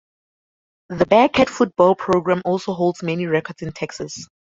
[0.89, 4.27] The Bearcat football program also holds many records in Texas.